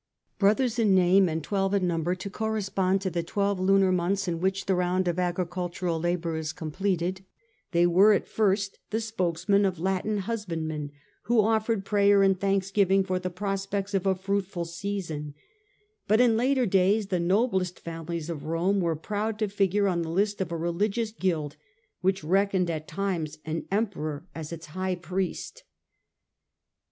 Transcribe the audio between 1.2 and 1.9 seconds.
and twelve in